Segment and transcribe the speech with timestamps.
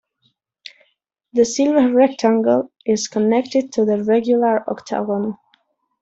[1.33, 5.37] The silver rectangle is connected to the regular octagon.